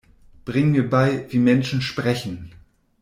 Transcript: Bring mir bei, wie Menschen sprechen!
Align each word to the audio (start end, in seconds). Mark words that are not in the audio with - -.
Bring 0.45 0.71
mir 0.71 0.89
bei, 0.89 1.27
wie 1.31 1.37
Menschen 1.37 1.79
sprechen! 1.83 2.51